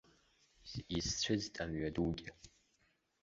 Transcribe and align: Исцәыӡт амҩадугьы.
Исцәыӡт 0.97 1.55
амҩадугьы. 1.63 2.29